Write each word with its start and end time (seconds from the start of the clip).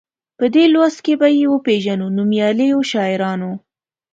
په 0.37 0.45
دې 0.53 0.65
لوست 0.73 0.99
کې 1.05 1.13
به 1.19 1.27
یې 1.37 1.45
وپيژنو 1.53 2.07
نومیالیو 2.17 2.79
شاعرانو. 2.91 3.51